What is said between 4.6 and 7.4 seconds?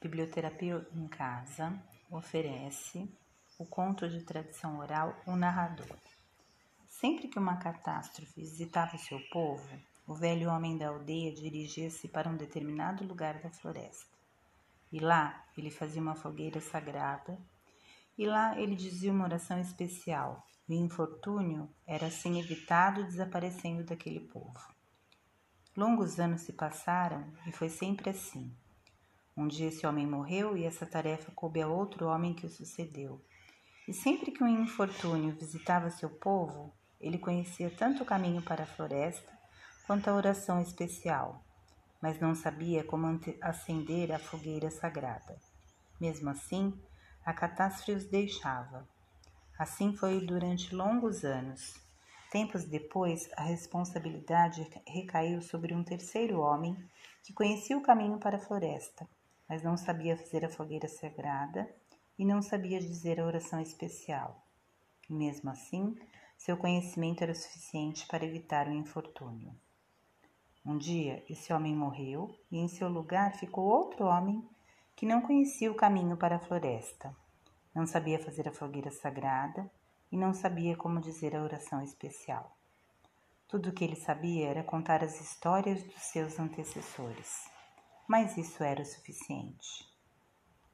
oral O Narrador. Sempre que